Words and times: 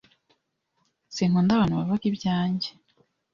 Sinkunda 1.15 1.51
abantu 1.53 1.73
bavuga 1.79 2.03
ibyanjye. 2.11 2.69